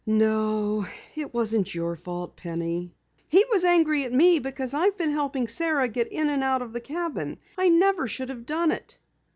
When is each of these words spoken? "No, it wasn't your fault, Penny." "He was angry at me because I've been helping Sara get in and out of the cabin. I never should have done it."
"No, 0.07 0.87
it 1.15 1.31
wasn't 1.31 1.75
your 1.75 1.95
fault, 1.95 2.35
Penny." 2.35 2.91
"He 3.29 3.45
was 3.51 3.63
angry 3.63 4.03
at 4.05 4.11
me 4.11 4.39
because 4.39 4.73
I've 4.73 4.97
been 4.97 5.11
helping 5.11 5.47
Sara 5.47 5.87
get 5.89 6.11
in 6.11 6.27
and 6.27 6.43
out 6.43 6.63
of 6.63 6.73
the 6.73 6.81
cabin. 6.81 7.37
I 7.55 7.69
never 7.69 8.07
should 8.07 8.29
have 8.29 8.47
done 8.47 8.71
it." 8.71 8.97